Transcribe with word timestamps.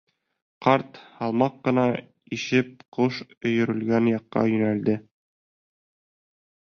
Ҡарт, 0.65 0.95
һалмаҡ 1.17 1.59
ҡына 1.67 1.83
ишеп, 2.37 2.71
ҡош 2.99 3.21
өйөрөлгән 3.51 4.09
яҡҡа 4.13 4.47
йүнәлде. 4.55 5.01